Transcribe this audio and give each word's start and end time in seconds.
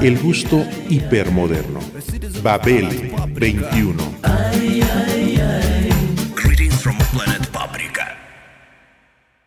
El 0.00 0.18
gusto 0.20 0.64
hipermoderno. 0.88 1.80
Babel 2.42 3.12
21. 3.34 4.02
Greetings 6.34 6.74
from 6.82 6.96
planet 7.12 7.46
Paprika. 7.50 8.16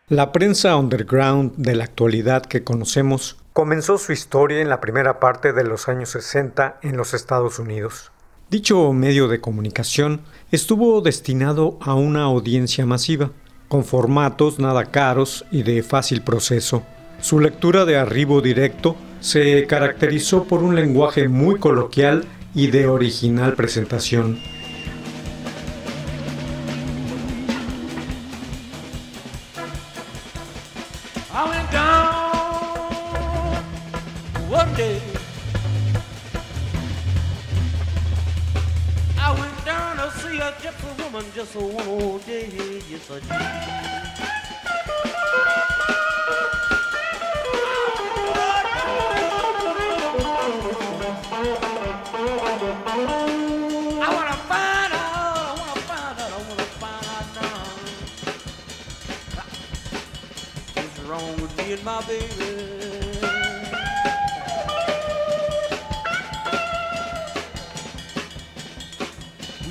La 0.08 0.32
prensa 0.32 0.76
underground 0.76 1.54
de 1.56 1.74
la 1.76 1.84
actualidad 1.84 2.44
que 2.44 2.64
conocemos 2.64 3.36
comenzó 3.52 3.98
su 3.98 4.12
historia 4.12 4.60
en 4.60 4.68
la 4.68 4.80
primera 4.80 5.20
parte 5.20 5.52
de 5.52 5.64
los 5.64 5.88
años 5.88 6.10
60 6.10 6.80
en 6.82 6.96
los 6.96 7.14
Estados 7.14 7.58
Unidos. 7.58 8.12
Dicho 8.50 8.92
medio 8.92 9.28
de 9.28 9.40
comunicación 9.40 10.20
estuvo 10.52 11.00
destinado 11.00 11.78
a 11.80 11.94
una 11.94 12.22
audiencia 12.22 12.86
masiva, 12.86 13.30
con 13.68 13.84
formatos 13.84 14.58
nada 14.58 14.86
caros 14.86 15.44
y 15.50 15.62
de 15.62 15.82
fácil 15.82 16.22
proceso. 16.22 16.82
Su 17.20 17.40
lectura 17.40 17.84
de 17.84 17.96
arribo 17.96 18.40
directo 18.40 18.96
se 19.20 19.66
caracterizó 19.66 20.44
por 20.44 20.62
un 20.62 20.74
lenguaje 20.74 21.28
muy 21.28 21.58
coloquial 21.58 22.24
y 22.54 22.68
de 22.68 22.86
original 22.86 23.54
presentación. 23.54 24.38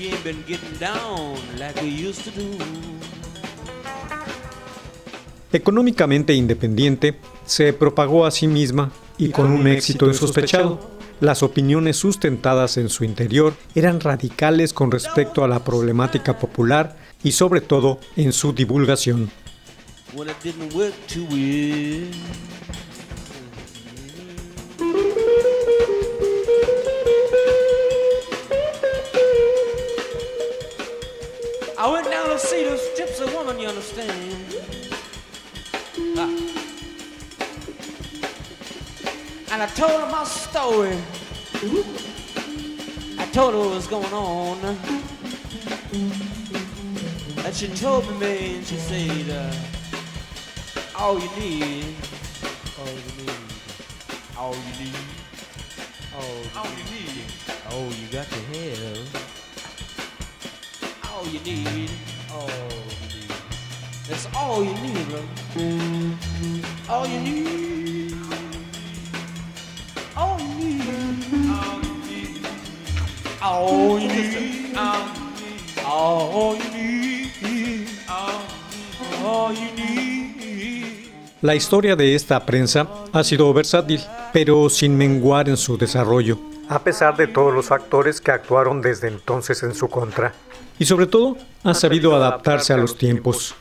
We 0.06 0.12
ain't 0.12 0.24
been 0.24 0.44
getting 0.46 0.78
down 0.80 1.36
like 1.58 1.82
we 1.82 1.88
used 1.88 2.24
to 2.26 2.32
do. 2.32 2.46
Económicamente 5.52 6.36
independiente, 6.36 7.18
se 7.46 7.74
propagó 7.74 8.26
a 8.26 8.32
sí 8.32 8.48
misma 8.48 8.92
y 9.18 9.30
con 9.30 9.52
un 9.52 9.66
éxito 9.66 10.06
insospechado. 10.06 10.80
Las 11.22 11.42
opiniones 11.42 11.98
sustentadas 11.98 12.78
en 12.78 12.90
su 12.90 13.04
interior 13.04 13.56
eran 13.74 14.00
radicales 14.00 14.74
con 14.74 14.92
respecto 14.92 15.44
a 15.44 15.48
la 15.48 15.64
problemática 15.64 16.38
popular 16.38 16.98
y 17.24 17.32
sobre 17.32 17.62
todo 17.62 18.00
en 18.16 18.32
su 18.32 18.54
divulgación. 18.54 19.32
Well. 20.14 20.30
I 32.36 32.38
went 32.38 32.50
down 32.50 32.68
to 32.68 32.80
see 32.80 33.00
this 33.00 33.00
gypsy 33.00 33.34
woman, 33.34 33.60
you 33.60 33.68
understand? 33.70 34.56
Ah. 36.18 36.30
And 39.54 39.62
I 39.62 39.68
told 39.68 40.02
her 40.02 40.10
my 40.12 40.26
story. 40.26 40.98
I 43.18 43.26
told 43.32 43.54
her 43.54 43.60
what 43.60 43.70
was 43.76 43.88
going 43.88 44.14
on. 44.14 44.58
And 47.46 47.56
she 47.56 47.68
told 47.70 48.06
me, 48.12 48.20
man, 48.20 48.66
she 48.66 48.76
said, 48.76 49.30
uh, 49.30 49.54
all 50.98 51.18
you 51.18 51.30
need, 51.40 51.96
all 52.78 52.88
you 52.88 53.12
need, 53.24 53.40
all 54.38 54.56
you 54.56 54.74
need, 54.84 54.98
all 56.18 56.68
you 56.68 56.84
need, 56.92 57.26
all 57.72 57.90
you 57.92 58.08
got 58.12 58.28
to 58.28 58.40
have, 58.52 59.08
all 61.14 61.26
you 61.28 61.40
need, 61.40 61.68
all 61.68 61.74
you 61.74 61.88
need. 61.88 62.15
La 81.42 81.54
historia 81.54 81.96
de 81.96 82.16
esta 82.16 82.44
prensa 82.44 82.88
ha 83.14 83.24
sido 83.24 83.54
versátil, 83.54 84.02
pero 84.34 84.68
sin 84.70 84.98
menguar 84.98 85.48
en 85.48 85.58
su 85.58 85.78
desarrollo, 85.78 86.40
a 86.70 86.84
pesar 86.84 87.16
de 87.18 87.28
todos 87.28 87.54
los 87.54 87.68
factores 87.68 88.22
que 88.22 88.32
actuaron 88.32 88.82
desde 88.82 89.08
entonces 89.08 89.64
en 89.64 89.74
su 89.74 89.88
contra. 89.88 90.34
Y 90.80 90.86
sobre 90.86 91.08
todo, 91.08 91.38
ha 91.64 91.74
sabido 91.74 92.16
adaptarse 92.16 92.74
a 92.74 92.78
los 92.78 92.98
tiempos. 92.98 93.56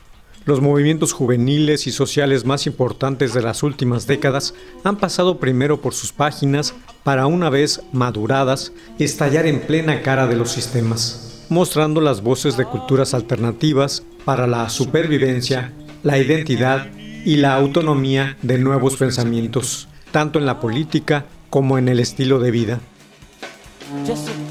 Los 0.45 0.61
movimientos 0.61 1.11
juveniles 1.11 1.87
y 1.87 1.91
sociales 1.91 2.45
más 2.45 2.67
importantes 2.67 3.33
de 3.33 3.41
las 3.41 3.63
últimas 3.63 4.05
décadas 4.05 4.53
han 4.83 4.97
pasado 4.97 5.39
primero 5.39 5.81
por 5.81 5.95
sus 5.95 6.13
páginas 6.13 6.75
para 7.03 7.25
una 7.25 7.49
vez 7.49 7.81
maduradas 7.93 8.71
estallar 8.99 9.47
en 9.47 9.61
plena 9.61 10.03
cara 10.03 10.27
de 10.27 10.35
los 10.35 10.51
sistemas, 10.51 11.45
mostrando 11.49 11.99
las 11.99 12.21
voces 12.21 12.57
de 12.57 12.65
culturas 12.65 13.15
alternativas 13.15 14.03
para 14.23 14.45
la 14.45 14.69
supervivencia, 14.69 15.73
la 16.03 16.19
identidad 16.19 16.91
y 16.93 17.37
la 17.37 17.55
autonomía 17.55 18.37
de 18.43 18.59
nuevos 18.59 18.97
pensamientos, 18.97 19.87
tanto 20.11 20.37
en 20.37 20.45
la 20.45 20.59
política 20.59 21.25
como 21.49 21.79
en 21.79 21.87
el 21.87 21.99
estilo 21.99 22.37
de 22.39 22.51
vida. 22.51 22.79
Just 24.03 24.44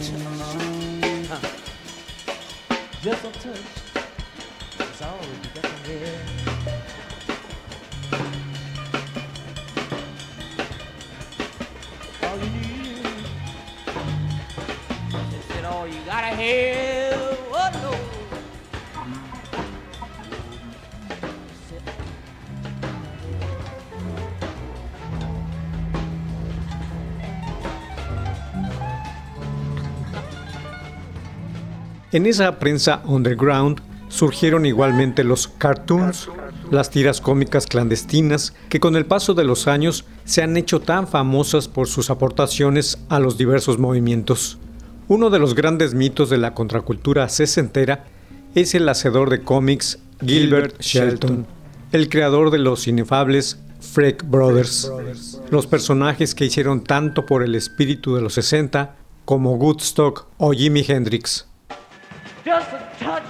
En 32.15 32.27
esa 32.27 32.61
prensa 32.61 33.03
underground 33.07 33.81
surgieron 34.07 34.67
igualmente 34.67 35.25
los 35.25 35.49
cartoons, 35.49 36.29
las 36.71 36.89
tiras 36.89 37.21
cómicas 37.21 37.67
clandestinas 37.67 38.55
que 38.69 38.79
con 38.79 38.95
el 38.95 39.05
paso 39.05 39.35
de 39.35 39.43
los 39.43 39.67
años 39.67 40.05
se 40.25 40.41
han 40.41 40.57
hecho 40.57 40.79
tan 40.79 41.09
famosas 41.09 41.67
por 41.67 41.89
sus 41.89 42.11
aportaciones 42.11 42.99
a 43.09 43.19
los 43.19 43.37
diversos 43.37 43.81
movimientos. 43.81 44.59
Uno 45.09 45.29
de 45.29 45.41
los 45.41 45.57
grandes 45.57 45.95
mitos 45.95 46.31
de 46.31 46.39
la 46.39 46.55
contracultura 46.55 47.29
sesentera 47.29 48.05
es 48.55 48.77
el 48.77 48.89
hacedor 48.89 49.29
de 49.29 49.43
cómics 49.43 49.99
Gilbert 50.25 50.81
Shelton, 50.81 51.49
el 51.91 52.09
creador 52.09 52.53
de 52.53 52.59
los 52.59 52.87
inefables 52.87 53.59
Freak 53.81 54.23
Brothers, 54.31 54.89
los 55.51 55.67
personajes 55.67 56.37
que 56.37 56.45
hicieron 56.45 56.85
tanto 56.85 57.27
por 57.27 57.43
el 57.43 57.57
espíritu 57.57 58.15
de 58.15 58.23
los 58.23 58.35
60 58.35 58.95
como 59.25 59.57
Woodstock 59.57 60.29
o 60.39 60.53
Jimi 60.53 60.85
Hendrix. 60.87 61.49
just 62.45 62.73
a 62.73 62.91
touch 62.99 63.25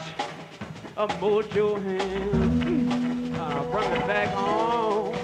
of 0.97 1.09
mojo 1.21 1.81
hand. 1.85 3.37
I'll 3.37 3.71
bring 3.71 3.93
it 3.93 4.07
back 4.09 4.29
home. 4.31 5.15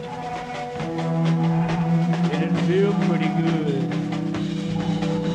And 2.30 2.44
it 2.44 2.60
feels 2.66 2.94
pretty 3.06 3.26
good. 3.42 3.82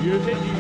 Yes, 0.05 0.27
it 0.27 0.54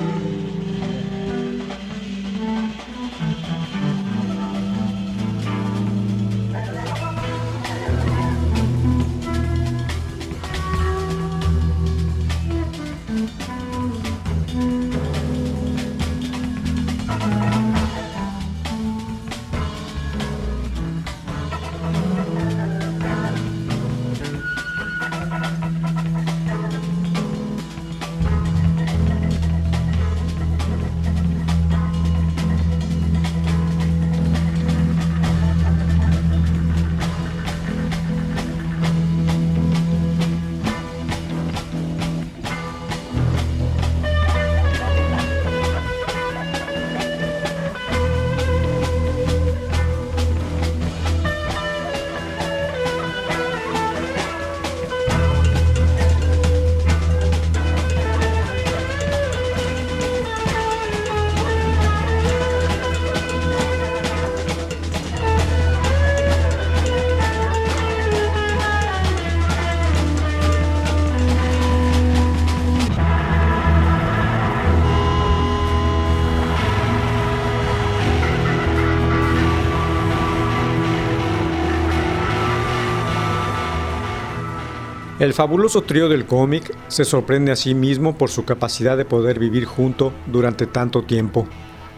El 85.17 85.33
fabuloso 85.33 85.81
trío 85.83 86.09
del 86.09 86.25
cómic 86.25 86.75
se 86.89 87.05
sorprende 87.05 87.53
a 87.53 87.55
sí 87.55 87.73
mismo 87.73 88.17
por 88.17 88.29
su 88.29 88.43
capacidad 88.43 88.97
de 88.97 89.05
poder 89.05 89.39
vivir 89.39 89.63
junto 89.63 90.11
durante 90.25 90.67
tanto 90.67 91.03
tiempo. 91.03 91.47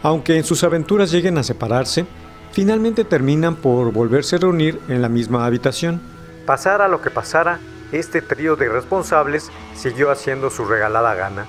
Aunque 0.04 0.36
en 0.36 0.44
sus 0.44 0.62
aventuras 0.62 1.10
lleguen 1.10 1.36
a 1.36 1.42
separarse, 1.42 2.06
finalmente 2.52 3.02
terminan 3.02 3.56
por 3.56 3.92
volverse 3.92 4.36
a 4.36 4.38
reunir 4.38 4.78
en 4.88 5.02
la 5.02 5.08
misma 5.08 5.46
habitación. 5.46 6.00
Pasara 6.46 6.86
lo 6.86 7.02
que 7.02 7.10
pasara, 7.10 7.58
este 7.90 8.22
trío 8.22 8.54
de 8.54 8.66
irresponsables 8.66 9.50
siguió 9.74 10.12
haciendo 10.12 10.48
su 10.48 10.64
regalada 10.64 11.14
gana. 11.16 11.46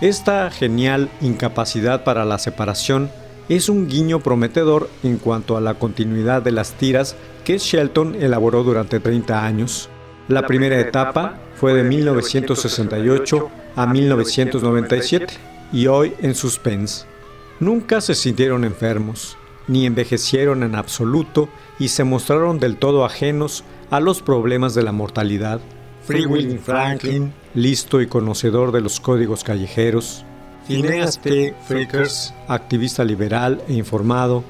Esta 0.00 0.48
genial 0.52 1.10
incapacidad 1.20 2.04
para 2.04 2.24
la 2.24 2.38
separación 2.38 3.10
es 3.48 3.68
un 3.68 3.88
guiño 3.88 4.20
prometedor 4.20 4.88
en 5.02 5.18
cuanto 5.18 5.56
a 5.56 5.60
la 5.60 5.74
continuidad 5.74 6.40
de 6.40 6.52
las 6.52 6.74
tiras 6.74 7.16
que 7.44 7.58
Shelton 7.58 8.14
elaboró 8.14 8.62
durante 8.62 9.00
30 9.00 9.44
años. 9.44 9.90
La 10.30 10.46
primera 10.46 10.78
etapa 10.78 11.34
fue 11.56 11.74
de 11.74 11.82
1968 11.82 13.50
a 13.74 13.86
1997 13.86 15.34
y 15.72 15.88
hoy 15.88 16.14
en 16.20 16.36
suspense. 16.36 17.04
Nunca 17.58 18.00
se 18.00 18.14
sintieron 18.14 18.64
enfermos, 18.64 19.36
ni 19.66 19.86
envejecieron 19.86 20.62
en 20.62 20.76
absoluto 20.76 21.48
y 21.80 21.88
se 21.88 22.04
mostraron 22.04 22.60
del 22.60 22.76
todo 22.76 23.04
ajenos 23.04 23.64
a 23.90 23.98
los 23.98 24.22
problemas 24.22 24.72
de 24.72 24.84
la 24.84 24.92
mortalidad. 24.92 25.60
Free 26.04 26.58
Franklin, 26.58 27.32
listo 27.56 28.00
y 28.00 28.06
conocedor 28.06 28.70
de 28.70 28.82
los 28.82 29.00
códigos 29.00 29.42
callejeros. 29.42 30.24
Phineas 30.68 31.20
T. 31.20 31.56
Frickers, 31.66 32.32
activista 32.46 33.02
liberal 33.02 33.60
e 33.66 33.72
informado. 33.72 34.44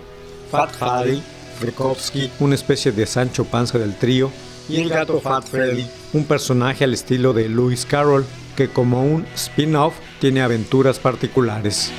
Fat 0.50 0.74
Harry, 0.82 1.22
Frekovsky, 1.58 2.30
una 2.38 2.54
especie 2.54 2.92
de 2.92 3.06
Sancho 3.06 3.46
Panza 3.46 3.78
del 3.78 3.94
trío. 3.94 4.30
Y 4.70 4.76
el 4.76 4.88
gato 4.88 5.20
Fat 5.20 5.44
Freddy, 5.44 5.86
un 6.12 6.24
personaje 6.24 6.84
al 6.84 6.94
estilo 6.94 7.32
de 7.32 7.48
Lewis 7.48 7.84
Carroll, 7.84 8.24
que 8.56 8.68
como 8.68 9.02
un 9.02 9.26
spin-off 9.34 9.94
tiene 10.20 10.42
aventuras 10.42 10.98
particulares. 10.98 11.90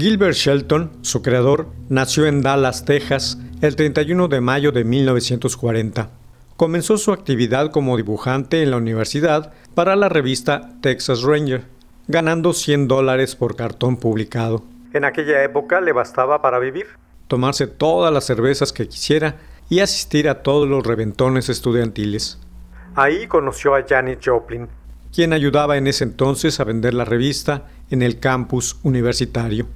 Gilbert 0.00 0.34
Shelton, 0.34 0.90
su 1.02 1.20
creador, 1.20 1.66
nació 1.90 2.24
en 2.24 2.40
Dallas, 2.40 2.86
Texas, 2.86 3.36
el 3.60 3.76
31 3.76 4.28
de 4.28 4.40
mayo 4.40 4.72
de 4.72 4.82
1940. 4.82 6.08
Comenzó 6.56 6.96
su 6.96 7.12
actividad 7.12 7.70
como 7.70 7.98
dibujante 7.98 8.62
en 8.62 8.70
la 8.70 8.78
universidad 8.78 9.52
para 9.74 9.96
la 9.96 10.08
revista 10.08 10.70
Texas 10.80 11.20
Ranger, 11.20 11.64
ganando 12.08 12.54
100 12.54 12.88
dólares 12.88 13.36
por 13.36 13.56
cartón 13.56 13.98
publicado. 13.98 14.62
En 14.94 15.04
aquella 15.04 15.44
época 15.44 15.82
le 15.82 15.92
bastaba 15.92 16.40
para 16.40 16.58
vivir, 16.58 16.86
tomarse 17.28 17.66
todas 17.66 18.10
las 18.10 18.24
cervezas 18.24 18.72
que 18.72 18.88
quisiera 18.88 19.36
y 19.68 19.80
asistir 19.80 20.30
a 20.30 20.42
todos 20.42 20.66
los 20.66 20.82
reventones 20.86 21.50
estudiantiles. 21.50 22.38
Ahí 22.94 23.26
conoció 23.26 23.74
a 23.74 23.84
Janet 23.86 24.22
Joplin, 24.24 24.66
quien 25.14 25.34
ayudaba 25.34 25.76
en 25.76 25.86
ese 25.88 26.04
entonces 26.04 26.58
a 26.58 26.64
vender 26.64 26.94
la 26.94 27.04
revista 27.04 27.66
en 27.90 28.00
el 28.00 28.18
campus 28.18 28.78
universitario. 28.82 29.66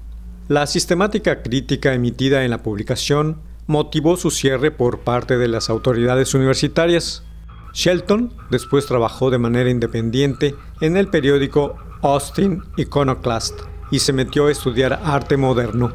La 0.48 0.66
sistemática 0.66 1.42
crítica 1.42 1.94
emitida 1.94 2.44
en 2.44 2.50
la 2.50 2.62
publicación 2.62 3.38
motivó 3.66 4.18
su 4.18 4.30
cierre 4.30 4.70
por 4.70 5.00
parte 5.00 5.38
de 5.38 5.48
las 5.48 5.70
autoridades 5.70 6.34
universitarias. 6.34 7.22
Shelton 7.72 8.30
después 8.50 8.84
trabajó 8.84 9.30
de 9.30 9.38
manera 9.38 9.70
independiente 9.70 10.54
en 10.82 10.98
el 10.98 11.08
periódico 11.08 11.76
Austin 12.02 12.62
Iconoclast 12.76 13.58
y 13.90 14.00
se 14.00 14.12
metió 14.12 14.48
a 14.48 14.52
estudiar 14.52 15.00
arte 15.02 15.38
moderno. 15.38 15.94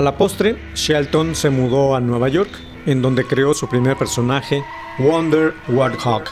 A 0.00 0.02
la 0.02 0.16
postre, 0.16 0.56
Shelton 0.74 1.34
se 1.34 1.50
mudó 1.50 1.94
a 1.94 2.00
Nueva 2.00 2.30
York, 2.30 2.48
en 2.86 3.02
donde 3.02 3.26
creó 3.26 3.52
su 3.52 3.68
primer 3.68 3.98
personaje, 3.98 4.64
Wonder 4.98 5.52
Warthog. 5.68 6.24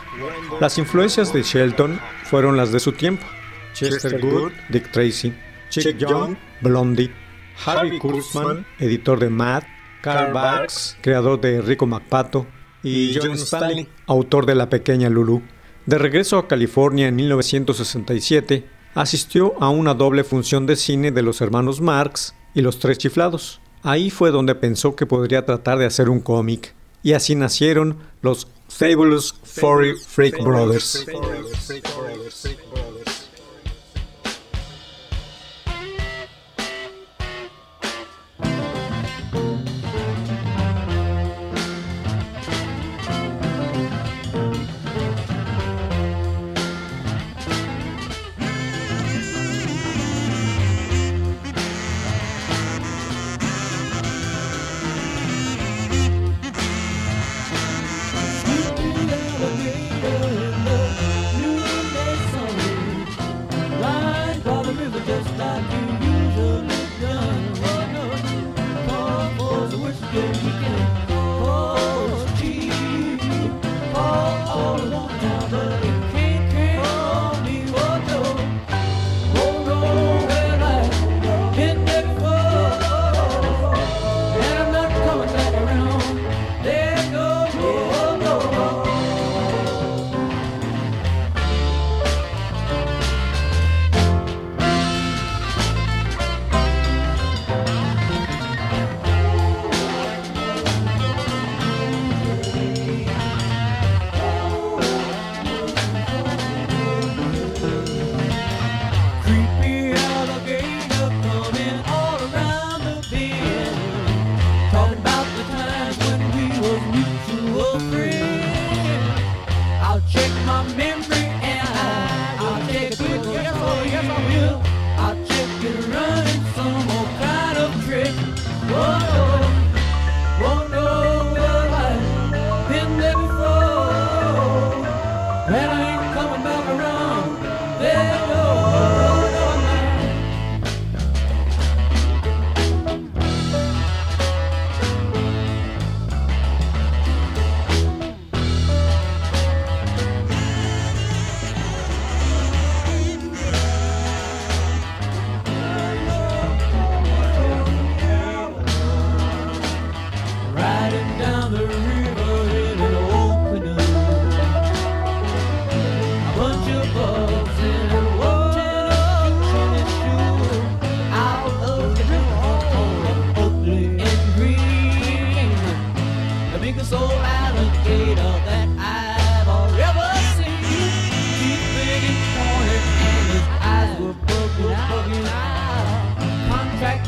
Las 0.58 0.78
influencias 0.78 1.34
de 1.34 1.42
Shelton 1.42 2.00
fueron 2.24 2.56
las 2.56 2.72
de 2.72 2.80
su 2.80 2.92
tiempo. 2.92 3.26
Chester 3.74 4.22
Good, 4.22 4.52
Dick 4.70 4.90
Tracy, 4.90 5.34
Chick 5.68 5.98
Young, 5.98 6.34
Blondie, 6.62 7.10
Harvey 7.66 7.98
Kurtzman, 7.98 8.64
editor 8.78 9.18
de 9.18 9.28
Mad, 9.28 9.64
Carl 10.00 10.32
Barks, 10.32 10.96
creador 11.02 11.38
de 11.38 11.60
Rico 11.60 11.86
MacPato, 11.86 12.46
y 12.82 13.14
John 13.14 13.32
Stanley, 13.32 13.86
autor 14.06 14.46
de 14.46 14.54
La 14.54 14.70
Pequeña 14.70 15.10
Lulu. 15.10 15.42
De 15.84 15.98
regreso 15.98 16.38
a 16.38 16.48
California 16.48 17.06
en 17.06 17.16
1967, 17.16 18.66
asistió 18.94 19.62
a 19.62 19.68
una 19.68 19.92
doble 19.92 20.24
función 20.24 20.64
de 20.64 20.76
cine 20.76 21.10
de 21.10 21.20
los 21.20 21.42
hermanos 21.42 21.82
Marx 21.82 22.34
y 22.54 22.62
Los 22.62 22.78
Tres 22.78 22.98
Chiflados. 22.98 23.60
Ahí 23.82 24.10
fue 24.10 24.30
donde 24.30 24.54
pensó 24.54 24.96
que 24.96 25.06
podría 25.06 25.44
tratar 25.46 25.78
de 25.78 25.86
hacer 25.86 26.08
un 26.08 26.20
cómic, 26.20 26.74
y 27.02 27.12
así 27.12 27.34
nacieron 27.34 27.98
los 28.22 28.48
Fabulous 28.68 29.34
Furry 29.44 29.94
Freak 29.96 30.42
Brothers. 30.42 31.06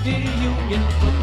the 0.03 0.13
union. 0.13 1.20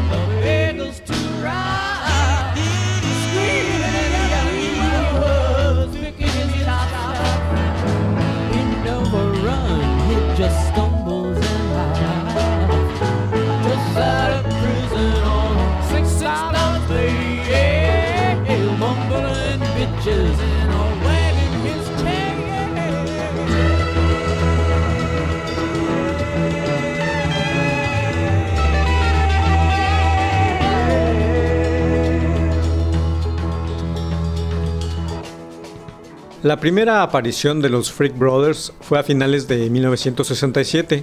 La 36.44 36.60
primera 36.60 37.02
aparición 37.02 37.60
de 37.60 37.68
los 37.68 37.90
Freak 37.90 38.16
Brothers 38.16 38.72
fue 38.80 39.00
a 39.00 39.02
finales 39.02 39.48
de 39.48 39.68
1967 39.68 41.02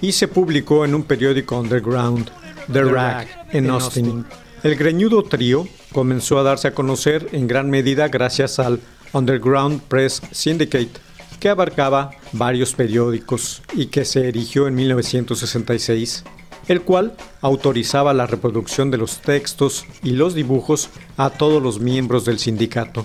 y 0.00 0.12
se 0.12 0.28
publicó 0.28 0.84
en 0.84 0.94
un 0.94 1.02
periódico 1.02 1.58
underground, 1.58 2.30
The 2.72 2.84
Rack, 2.84 3.28
en 3.50 3.68
Austin. 3.68 4.24
El 4.62 4.76
greñudo 4.76 5.24
trío 5.24 5.66
comenzó 5.92 6.38
a 6.38 6.44
darse 6.44 6.68
a 6.68 6.74
conocer 6.74 7.26
en 7.32 7.48
gran 7.48 7.68
medida 7.68 8.06
gracias 8.06 8.60
al 8.60 8.78
Underground 9.12 9.80
Press 9.82 10.22
Syndicate, 10.30 10.92
que 11.40 11.48
abarcaba 11.48 12.12
varios 12.30 12.72
periódicos 12.72 13.62
y 13.74 13.86
que 13.86 14.04
se 14.04 14.28
erigió 14.28 14.68
en 14.68 14.76
1966, 14.76 16.22
el 16.68 16.82
cual 16.82 17.16
autorizaba 17.40 18.14
la 18.14 18.28
reproducción 18.28 18.92
de 18.92 18.98
los 18.98 19.18
textos 19.18 19.84
y 20.04 20.10
los 20.10 20.34
dibujos 20.34 20.90
a 21.16 21.30
todos 21.30 21.60
los 21.60 21.80
miembros 21.80 22.24
del 22.24 22.38
sindicato. 22.38 23.04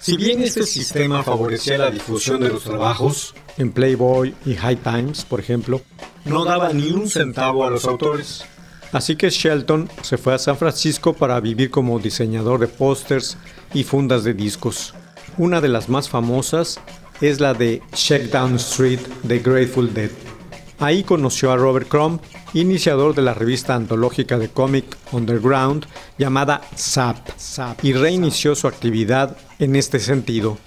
Si 0.00 0.16
bien 0.16 0.42
este 0.42 0.64
sistema 0.64 1.22
favorecía 1.22 1.78
la 1.78 1.90
difusión 1.90 2.40
de 2.40 2.48
los 2.50 2.64
trabajos, 2.64 3.34
en 3.58 3.72
Playboy 3.72 4.34
y 4.44 4.54
High 4.54 4.76
Times, 4.76 5.24
por 5.24 5.40
ejemplo, 5.40 5.80
no 6.24 6.44
daba 6.44 6.72
ni 6.72 6.90
un 6.90 7.08
centavo 7.08 7.64
a 7.64 7.70
los 7.70 7.84
autores. 7.84 8.44
Así 8.92 9.16
que 9.16 9.30
Shelton 9.30 9.88
se 10.02 10.16
fue 10.16 10.34
a 10.34 10.38
San 10.38 10.56
Francisco 10.56 11.12
para 11.12 11.40
vivir 11.40 11.70
como 11.70 11.98
diseñador 11.98 12.60
de 12.60 12.68
pósters 12.68 13.36
y 13.74 13.84
fundas 13.84 14.24
de 14.24 14.34
discos. 14.34 14.94
Una 15.38 15.60
de 15.60 15.68
las 15.68 15.88
más 15.88 16.08
famosas 16.08 16.78
es 17.20 17.40
la 17.40 17.54
de 17.54 17.82
Shakedown 17.94 18.56
Street 18.56 19.00
de 19.22 19.38
Grateful 19.38 19.92
Dead. 19.92 20.10
Ahí 20.78 21.04
conoció 21.04 21.52
a 21.52 21.56
Robert 21.56 21.88
Crumb, 21.88 22.20
iniciador 22.52 23.14
de 23.14 23.22
la 23.22 23.32
revista 23.32 23.74
antológica 23.74 24.38
de 24.38 24.50
cómic 24.50 24.96
underground 25.10 25.86
llamada 26.18 26.60
Zap, 26.76 27.16
y 27.82 27.94
reinició 27.94 28.54
su 28.54 28.68
actividad 28.68 29.36
en 29.58 29.74
este 29.74 29.98
sentido. 30.00 30.58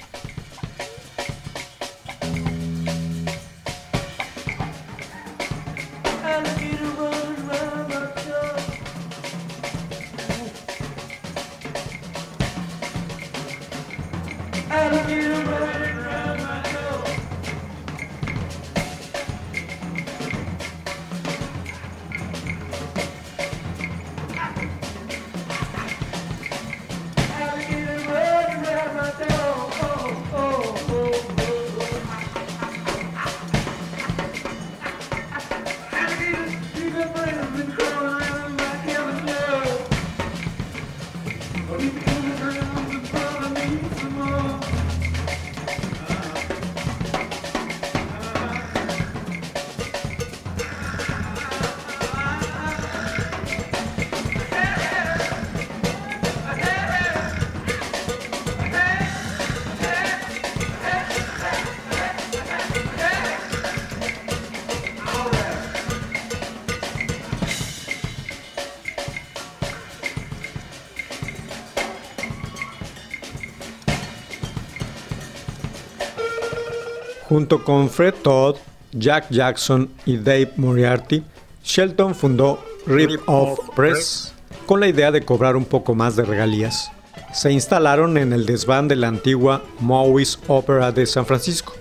Junto 77.30 77.64
con 77.64 77.90
Fred 77.90 78.16
Todd, 78.24 78.56
Jack 78.92 79.28
Jackson 79.30 79.90
y 80.06 80.18
Dave 80.18 80.52
Moriarty, 80.58 81.24
Shelton 81.64 82.16
fundó 82.16 82.60
Rip 82.88 83.22
Off 83.28 83.60
Press 83.76 84.34
con 84.66 84.80
la 84.80 84.88
idea 84.88 85.12
de 85.12 85.24
cobrar 85.24 85.56
un 85.56 85.66
poco 85.66 85.94
más 85.94 86.16
de 86.16 86.26
regalías. 86.26 86.92
Se 87.34 87.52
instalaron 87.52 88.18
en 88.18 88.34
el 88.34 88.48
desván 88.48 88.88
de 88.88 88.96
la 88.96 89.08
antigua 89.08 89.64
Maui's 89.80 90.40
Opera 90.48 90.92
de 90.92 91.06
San 91.06 91.28
Francisco. 91.28 91.74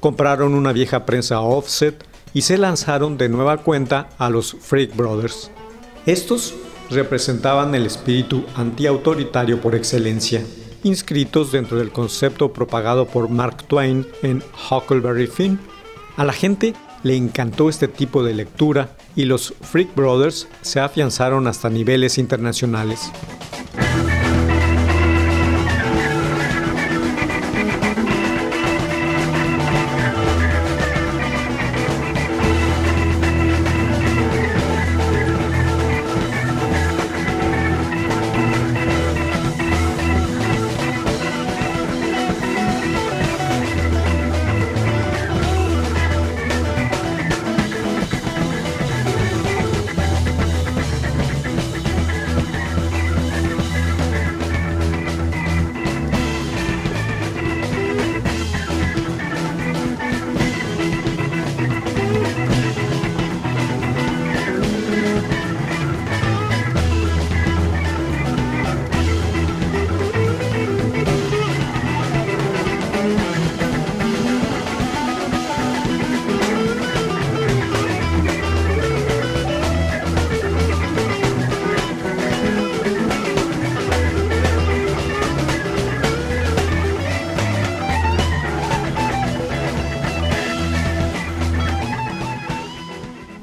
Compraron 0.00 0.54
una 0.54 0.72
vieja 0.72 1.04
prensa 1.04 1.40
offset 1.40 2.02
y 2.32 2.42
se 2.42 2.56
lanzaron 2.56 3.18
de 3.18 3.28
nueva 3.28 3.58
cuenta 3.58 4.08
a 4.16 4.30
los 4.30 4.56
Freak 4.58 4.96
Brothers. 4.96 5.50
Estos 6.06 6.54
representaban 6.90 7.74
el 7.74 7.86
espíritu 7.86 8.44
antiautoritario 8.56 9.60
por 9.60 9.74
excelencia, 9.74 10.42
inscritos 10.84 11.50
dentro 11.50 11.78
del 11.78 11.90
concepto 11.90 12.52
propagado 12.52 13.06
por 13.06 13.28
Mark 13.28 13.64
Twain 13.64 14.06
en 14.22 14.42
Huckleberry 14.70 15.26
Finn. 15.26 15.58
A 16.16 16.24
la 16.24 16.32
gente 16.32 16.74
le 17.02 17.16
encantó 17.16 17.68
este 17.68 17.88
tipo 17.88 18.22
de 18.22 18.34
lectura 18.34 18.96
y 19.16 19.24
los 19.24 19.54
Freak 19.60 19.94
Brothers 19.94 20.48
se 20.62 20.80
afianzaron 20.80 21.46
hasta 21.46 21.68
niveles 21.68 22.18
internacionales. 22.18 23.10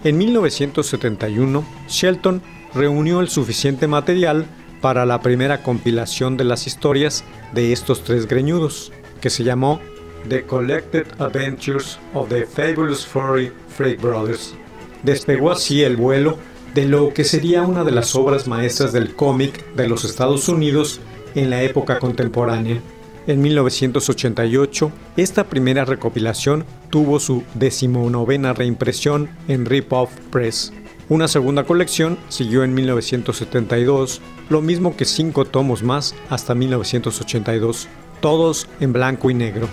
En 0.04 0.18
1971, 0.18 1.64
Shelton 1.88 2.42
reunió 2.74 3.20
el 3.20 3.30
suficiente 3.30 3.88
material 3.88 4.48
para 4.82 5.06
la 5.06 5.22
primera 5.22 5.62
compilación 5.62 6.38
de 6.38 6.44
las 6.44 6.66
historias 6.66 7.24
de 7.54 7.72
estos 7.72 8.04
tres 8.04 8.28
greñudos, 8.28 8.92
que 9.22 9.30
se 9.30 9.44
llamó 9.44 9.80
The 10.28 10.44
Collected 10.44 11.06
Adventures 11.20 12.00
of 12.16 12.30
the 12.30 12.48
Fabulous 12.48 13.06
Furry 13.06 13.52
Freak 13.70 14.02
Brothers. 14.02 14.56
Despegó 15.04 15.52
así 15.52 15.84
el 15.84 15.98
vuelo 15.98 16.40
de 16.74 16.86
lo 16.86 17.14
que 17.14 17.24
sería 17.24 17.62
una 17.62 17.84
de 17.84 17.92
las 17.92 18.16
obras 18.16 18.48
maestras 18.48 18.94
del 18.94 19.16
cómic 19.16 19.76
de 19.76 19.88
los 19.88 20.04
Estados 20.04 20.50
Unidos 20.50 21.00
en 21.36 21.52
la 21.52 21.62
época 21.62 22.00
contemporánea. 22.00 22.82
En 23.28 23.40
1988, 23.42 24.92
esta 25.16 25.44
primera 25.44 25.86
recopilación 25.86 26.66
tuvo 26.90 27.20
su 27.20 27.44
decimonovena 27.54 28.54
reimpresión 28.54 29.30
en 29.48 29.66
Rip 29.68 29.94
Off 29.94 30.10
Press. 30.32 30.74
Una 31.08 31.28
segunda 31.28 31.66
colección 31.66 32.18
siguió 32.30 32.64
en 32.64 32.74
1972, 32.74 34.22
lo 34.50 34.62
mismo 34.62 34.96
que 34.96 35.06
cinco 35.06 35.46
tomos 35.46 35.84
más 35.84 36.16
hasta 36.30 36.56
1982, 36.56 37.88
todos 38.22 38.68
en 38.80 38.92
blanco 38.92 39.30
y 39.30 39.36
negro. 39.36 39.68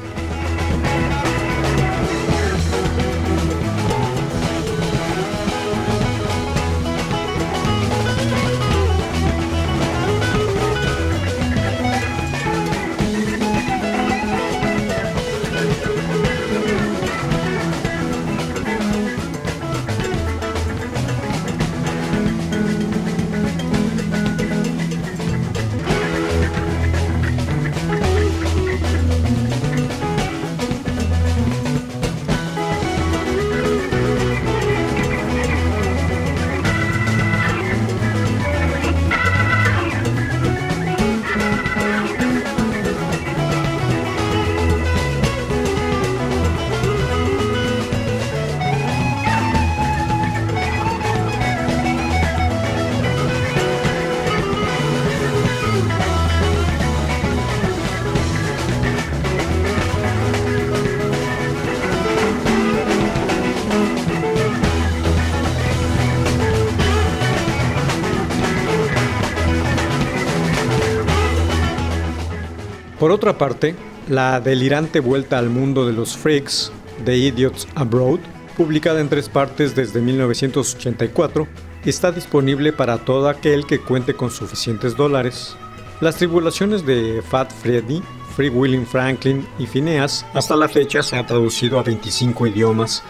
Por 72.99 73.13
otra 73.13 73.39
parte, 73.39 73.77
la 74.09 74.41
delirante 74.41 74.99
vuelta 74.99 75.39
al 75.39 75.51
mundo 75.51 75.87
de 75.87 75.93
los 75.93 76.17
freaks, 76.17 76.73
The 77.05 77.17
Idiots 77.17 77.69
Abroad, 77.77 78.19
publicada 78.57 79.01
en 79.01 79.09
tres 79.09 79.29
partes 79.29 79.77
desde 79.77 80.01
1984, 80.01 81.47
está 81.85 82.11
disponible 82.11 82.73
para 82.73 82.99
todo 82.99 83.29
aquel 83.29 83.67
que 83.67 83.79
cuente 83.79 84.15
con 84.15 84.31
suficientes 84.31 84.97
dólares. 84.97 85.57
Las 86.01 86.17
tribulaciones 86.17 86.85
de 86.85 87.23
Fat 87.23 87.53
Freddy, 87.53 88.03
Free 88.35 88.49
Willing 88.49 88.87
Franklin 88.87 89.47
y 89.61 89.67
Phineas 89.67 90.27
hasta 90.35 90.57
la 90.57 90.69
fecha 90.69 91.03
se 91.05 91.17
ha 91.17 91.27
traducido 91.27 91.79
a 91.79 91.85
25 91.85 92.49
idiomas, 92.49 93.05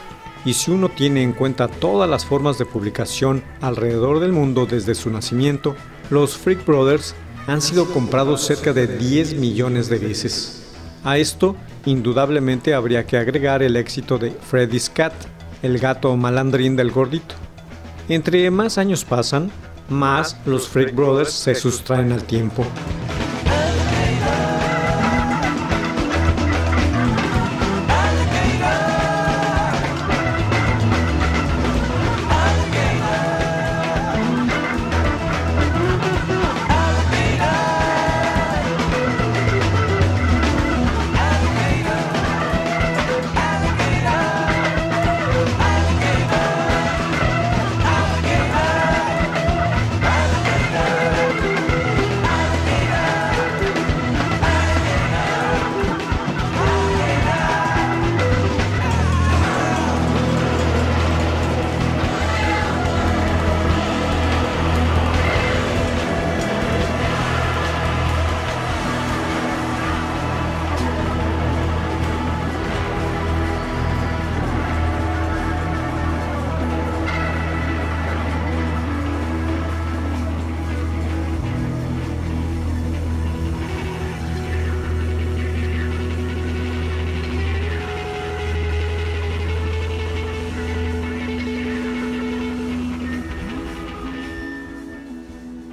y 0.45 0.53
si 0.53 0.71
uno 0.71 0.91
tiene 0.91 1.23
en 1.23 1.33
cuenta 1.33 1.67
todas 1.67 2.09
las 2.09 2.27
formas 2.27 2.59
de 2.59 2.67
publicación 2.67 3.43
alrededor 3.63 4.21
del 4.21 4.33
mundo 4.33 4.67
desde 4.67 4.95
su 4.95 5.09
nacimiento, 5.11 5.75
los 6.11 6.37
Freak 6.37 6.65
Brothers 6.65 7.15
han 7.49 7.63
sido 7.63 7.87
comprados 7.87 8.43
cerca 8.43 8.75
de 8.75 8.87
10 8.87 9.37
millones 9.37 9.89
de 9.89 9.99
veces. 9.99 10.63
A 11.03 11.17
esto, 11.17 11.57
indudablemente 11.87 12.75
habría 12.75 13.07
que 13.07 13.17
agregar 13.17 13.63
el 13.63 13.77
éxito 13.77 14.19
de 14.19 14.33
Freddy's 14.33 14.91
Cat, 14.91 15.15
el 15.63 15.79
gato 15.79 16.15
malandrín 16.15 16.77
del 16.77 16.91
gordito. 16.91 17.35
Entre 18.11 18.51
más 18.51 18.77
años 18.77 19.03
pasan, 19.03 19.51
más 19.89 20.37
los 20.45 20.69
Freak 20.69 20.95
Brothers 20.95 21.33
se 21.33 21.55
sustraen 21.55 22.13
al 22.13 22.25
tiempo. 22.25 22.67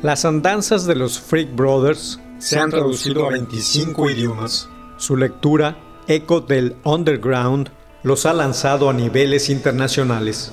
Las 0.06 0.24
andanzas 0.24 0.86
de 0.86 0.94
los 0.94 1.20
Freak 1.20 1.56
Brothers 1.56 2.20
se 2.38 2.60
han 2.60 2.70
traducido 2.70 3.26
a 3.26 3.32
25 3.32 4.08
idiomas. 4.12 4.70
Su 4.98 5.18
lectura, 5.18 5.80
Eco 6.08 6.42
del 6.42 6.76
Underground, 6.84 7.72
los 8.04 8.28
ha 8.28 8.34
lanzado 8.34 8.88
a 8.88 8.94
niveles 8.94 9.50
internacionales. 9.50 10.52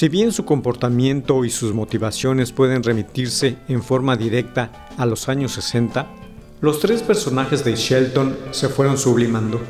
Si 0.00 0.08
bien 0.08 0.32
su 0.32 0.46
comportamiento 0.46 1.44
y 1.44 1.50
sus 1.50 1.74
motivaciones 1.74 2.52
pueden 2.52 2.82
remitirse 2.82 3.58
en 3.68 3.82
forma 3.82 4.16
directa 4.16 4.88
a 4.96 5.04
los 5.04 5.28
años 5.28 5.52
60, 5.52 6.06
los 6.62 6.80
tres 6.80 7.02
personajes 7.02 7.66
de 7.66 7.76
Shelton 7.76 8.34
se 8.50 8.70
fueron 8.70 8.96
sublimando, 8.96 9.60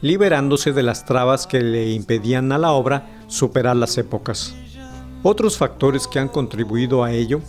liberándose 0.00 0.72
de 0.72 0.84
las 0.84 1.04
trabas 1.04 1.48
que 1.48 1.60
le 1.60 1.90
impedían 1.90 2.52
a 2.52 2.58
la 2.58 2.70
obra 2.70 3.24
superar 3.26 3.74
las 3.74 3.98
épocas. 3.98 4.54
Otros 5.24 5.58
factores 5.58 6.06
que 6.06 6.20
han 6.20 6.28
contribuido 6.28 7.02
a 7.02 7.10
ello 7.10 7.40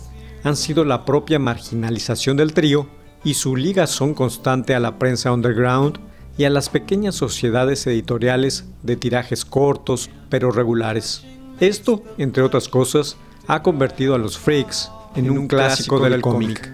han 0.42 0.56
sido 0.56 0.84
la 0.84 1.04
propia 1.04 1.38
marginalización 1.38 2.36
del 2.36 2.54
trío 2.54 2.88
y 3.22 3.34
su 3.34 3.54
ligazón 3.54 4.14
constante 4.14 4.74
a 4.74 4.80
la 4.80 4.98
prensa 4.98 5.30
underground 5.30 6.00
y 6.36 6.42
a 6.42 6.50
las 6.50 6.70
pequeñas 6.70 7.14
sociedades 7.14 7.86
editoriales 7.86 8.64
de 8.82 8.96
tirajes 8.96 9.44
cortos 9.44 10.10
pero 10.28 10.50
regulares. 10.50 11.24
Esto, 11.60 12.02
entre 12.18 12.42
otras 12.42 12.68
cosas, 12.68 13.16
ha 13.46 13.62
convertido 13.62 14.14
a 14.14 14.18
los 14.18 14.38
Freaks 14.38 14.90
en, 15.14 15.30
un, 15.30 15.48
clásico, 15.48 15.98
del, 16.00 16.20
cómic. 16.20 16.70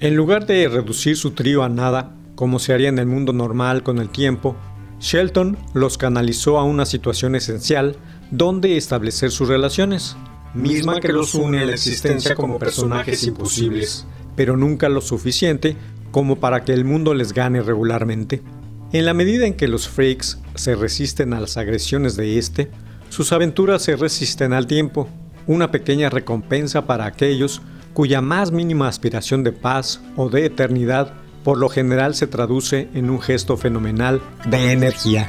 En 0.00 0.14
lugar 0.14 0.46
de 0.46 0.68
reducir 0.68 1.16
su 1.16 1.32
trío 1.32 1.64
a 1.64 1.68
nada, 1.68 2.14
como 2.36 2.60
se 2.60 2.72
haría 2.72 2.88
en 2.88 3.00
el 3.00 3.06
mundo 3.06 3.32
normal 3.32 3.82
con 3.82 3.98
el 3.98 4.10
tiempo, 4.10 4.54
Shelton 5.00 5.58
los 5.74 5.98
canalizó 5.98 6.56
a 6.58 6.62
una 6.62 6.86
situación 6.86 7.34
esencial 7.34 7.96
donde 8.30 8.76
establecer 8.76 9.32
sus 9.32 9.48
relaciones, 9.48 10.16
misma 10.54 11.00
que 11.00 11.12
los 11.12 11.34
une 11.34 11.58
a 11.58 11.66
la 11.66 11.72
existencia 11.72 12.36
como 12.36 12.60
personajes 12.60 13.24
imposibles, 13.24 14.06
pero 14.36 14.56
nunca 14.56 14.88
lo 14.88 15.00
suficiente 15.00 15.76
como 16.12 16.36
para 16.36 16.62
que 16.62 16.74
el 16.74 16.84
mundo 16.84 17.12
les 17.12 17.32
gane 17.32 17.60
regularmente. 17.60 18.40
En 18.92 19.04
la 19.04 19.14
medida 19.14 19.46
en 19.46 19.54
que 19.54 19.66
los 19.66 19.88
freaks 19.88 20.38
se 20.54 20.76
resisten 20.76 21.32
a 21.32 21.40
las 21.40 21.56
agresiones 21.56 22.14
de 22.14 22.38
este, 22.38 22.70
sus 23.08 23.32
aventuras 23.32 23.82
se 23.82 23.96
resisten 23.96 24.52
al 24.52 24.68
tiempo, 24.68 25.08
una 25.48 25.72
pequeña 25.72 26.08
recompensa 26.08 26.86
para 26.86 27.06
aquellos 27.06 27.62
cuya 27.94 28.20
más 28.20 28.52
mínima 28.52 28.88
aspiración 28.88 29.44
de 29.44 29.52
paz 29.52 30.00
o 30.16 30.28
de 30.28 30.46
eternidad 30.46 31.12
por 31.44 31.58
lo 31.58 31.68
general 31.68 32.14
se 32.14 32.26
traduce 32.26 32.88
en 32.94 33.10
un 33.10 33.20
gesto 33.20 33.56
fenomenal 33.56 34.20
de 34.46 34.72
energía. 34.72 35.26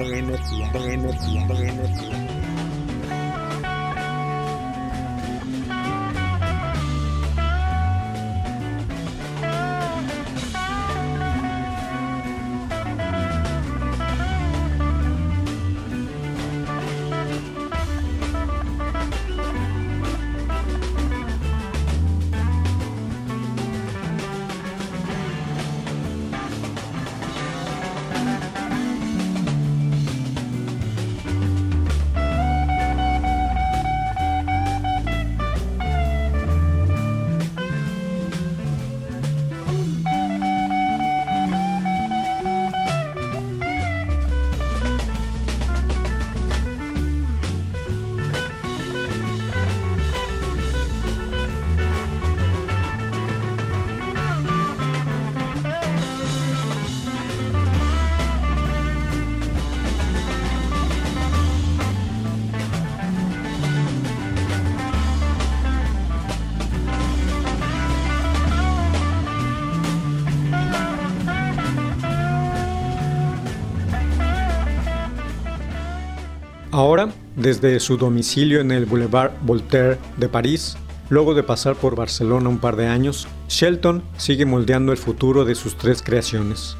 Desde 77.50 77.80
su 77.80 77.98
domicilio 77.98 78.62
en 78.62 78.70
el 78.70 78.86
Boulevard 78.86 79.32
Voltaire 79.42 79.98
de 80.18 80.30
París, 80.30 80.78
luego 81.10 81.34
de 81.34 81.42
pasar 81.42 81.76
por 81.76 81.96
Barcelona 81.96 82.48
un 82.48 82.60
par 82.60 82.76
de 82.76 82.86
años, 82.86 83.28
Shelton 83.48 84.04
sigue 84.18 84.46
moldeando 84.46 84.92
el 84.92 85.00
futuro 85.00 85.46
de 85.46 85.56
sus 85.56 85.76
tres 85.76 86.04
creaciones. 86.04 86.78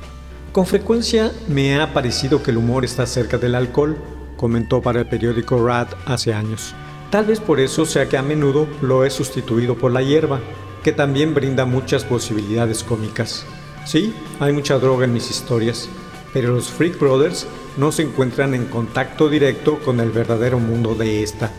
Con 0.52 0.68
frecuencia 0.68 1.32
me 1.48 1.82
ha 1.82 1.92
parecido 1.92 2.44
que 2.44 2.52
el 2.52 2.58
humor 2.58 2.86
está 2.86 3.08
cerca 3.08 3.40
del 3.40 3.56
alcohol, 3.56 3.98
comentó 4.38 4.80
para 4.80 5.00
el 5.00 5.08
periódico 5.08 5.66
Rat 5.66 5.92
hace 6.06 6.36
años. 6.36 6.76
Tal 7.10 7.26
vez 7.26 7.40
por 7.40 7.60
eso 7.60 7.88
sea 7.88 8.08
que 8.08 8.18
a 8.18 8.22
menudo 8.22 8.68
lo 8.84 9.04
he 9.04 9.10
sustituido 9.10 9.76
por 9.76 9.92
la 9.92 10.04
hierba, 10.04 10.40
que 10.84 10.92
también 10.92 11.34
brinda 11.34 11.66
muchas 11.66 12.06
posibilidades 12.06 12.84
cómicas. 12.84 13.44
Sí, 13.86 14.14
hay 14.40 14.54
mucha 14.54 14.78
droga 14.78 15.06
en 15.06 15.14
mis 15.14 15.32
historias, 15.32 15.90
pero 16.34 16.54
los 16.54 16.70
Freak 16.70 17.00
Brothers 17.00 17.48
no 17.78 17.92
se 17.92 18.04
encuentran 18.04 18.54
en 18.54 18.66
contacto 18.66 19.30
directo 19.30 19.80
con 19.80 20.00
el 20.00 20.12
verdadero 20.12 20.60
mundo 20.60 20.96
de 20.96 21.24
esta. 21.24 21.52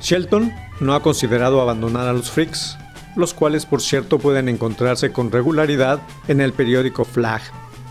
Shelton 0.00 0.52
no 0.80 0.94
ha 0.94 1.02
considerado 1.02 1.60
abandonar 1.60 2.06
a 2.06 2.12
los 2.12 2.30
Freaks, 2.30 2.76
los 3.16 3.34
cuales 3.34 3.66
por 3.66 3.80
cierto 3.80 4.18
pueden 4.18 4.48
encontrarse 4.48 5.10
con 5.12 5.32
regularidad 5.32 6.00
en 6.28 6.40
el 6.40 6.52
periódico 6.52 7.04
Flag, 7.04 7.42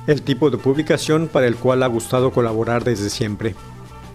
el 0.07 0.21
tipo 0.21 0.49
de 0.49 0.57
publicación 0.57 1.27
para 1.27 1.47
el 1.47 1.57
cual 1.57 1.83
ha 1.83 1.87
gustado 1.87 2.31
colaborar 2.31 2.83
desde 2.83 3.09
siempre. 3.09 3.55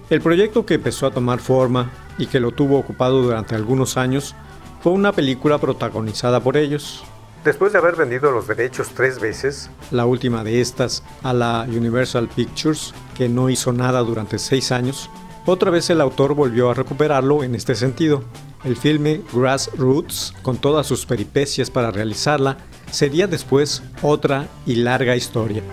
El 0.09 0.21
proyecto 0.21 0.65
que 0.65 0.75
empezó 0.75 1.07
a 1.07 1.11
tomar 1.11 1.39
forma 1.39 1.91
y 2.19 2.27
que 2.27 2.41
lo 2.41 2.53
tuvo 2.53 2.79
ocupado 2.79 3.23
durante 3.23 3.55
algunos 3.55 3.97
años 3.97 4.35
fue 4.83 4.93
una 4.93 5.13
película 5.13 5.59
protagonizada 5.59 6.41
por 6.41 6.57
ellos, 6.57 7.05
Después 7.45 7.73
de 7.73 7.79
haber 7.79 7.97
vendido 7.97 8.31
los 8.31 8.47
derechos 8.47 8.91
tres 8.95 9.19
veces, 9.19 9.69
la 9.91 10.07
última 10.07 10.45
de 10.45 10.61
estas 10.61 11.03
a 11.25 11.33
la 11.33 11.67
Universal 11.69 12.29
Pictures, 12.29 12.95
que 13.17 13.29
no 13.29 13.51
hizo 13.51 13.73
nada 13.73 13.99
durante 14.01 14.39
seis 14.39 14.71
años, 14.71 15.11
otra 15.45 15.73
vez 15.73 15.91
el 15.91 16.01
autor 16.01 16.35
volvió 16.35 16.71
a 16.71 16.75
recuperarlo 16.75 17.43
en 17.43 17.57
este 17.57 17.75
sentido. 17.75 18.23
El 18.63 18.77
filme 18.77 19.23
Grassroots, 19.33 20.35
con 20.43 20.57
todas 20.59 20.87
sus 20.87 21.05
peripecias 21.05 21.69
para 21.69 21.91
realizarla, 21.91 22.59
sería 22.93 23.27
después 23.27 23.83
otra 24.03 24.47
y 24.65 24.77
larga 24.77 25.17
historia. 25.17 25.65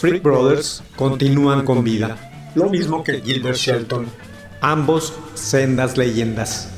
Freak 0.00 0.22
Brothers 0.22 0.80
continúan 0.94 1.64
con 1.64 1.82
vida, 1.82 2.16
lo 2.54 2.70
mismo 2.70 3.02
que 3.02 3.20
Gilbert 3.20 3.56
Shelton, 3.56 4.06
ambos 4.60 5.12
sendas 5.34 5.96
leyendas. 5.96 6.77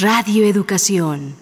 Radio 0.00 0.44
Educación 0.44 1.34